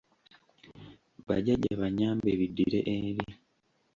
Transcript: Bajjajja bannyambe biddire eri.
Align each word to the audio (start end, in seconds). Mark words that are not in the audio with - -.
Bajjajja 1.27 1.79
bannyambe 1.81 2.29
biddire 2.39 2.79
eri. 2.95 3.27